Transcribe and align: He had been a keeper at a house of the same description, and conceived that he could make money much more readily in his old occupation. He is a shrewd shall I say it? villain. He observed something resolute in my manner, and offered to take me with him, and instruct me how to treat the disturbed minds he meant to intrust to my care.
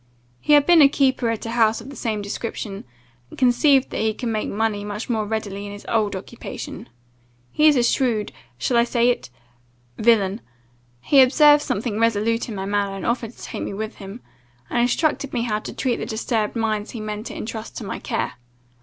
He 0.39 0.53
had 0.53 0.65
been 0.65 0.81
a 0.81 0.89
keeper 0.89 1.29
at 1.29 1.45
a 1.45 1.51
house 1.51 1.79
of 1.79 1.91
the 1.91 1.95
same 1.95 2.23
description, 2.23 2.85
and 3.29 3.37
conceived 3.37 3.91
that 3.91 3.99
he 3.99 4.15
could 4.15 4.29
make 4.29 4.49
money 4.49 4.83
much 4.83 5.11
more 5.11 5.27
readily 5.27 5.67
in 5.67 5.71
his 5.73 5.85
old 5.87 6.15
occupation. 6.15 6.89
He 7.51 7.67
is 7.67 7.75
a 7.75 7.83
shrewd 7.83 8.31
shall 8.57 8.77
I 8.77 8.83
say 8.83 9.09
it? 9.09 9.29
villain. 9.99 10.41
He 11.01 11.21
observed 11.21 11.61
something 11.61 11.99
resolute 11.99 12.49
in 12.49 12.55
my 12.55 12.65
manner, 12.65 12.95
and 12.95 13.05
offered 13.05 13.33
to 13.33 13.43
take 13.43 13.61
me 13.61 13.75
with 13.75 13.97
him, 13.97 14.21
and 14.71 14.79
instruct 14.79 15.31
me 15.33 15.43
how 15.43 15.59
to 15.59 15.71
treat 15.71 15.97
the 15.97 16.07
disturbed 16.07 16.55
minds 16.55 16.89
he 16.89 16.99
meant 16.99 17.27
to 17.27 17.35
intrust 17.37 17.77
to 17.77 17.83
my 17.83 17.99
care. 17.99 18.33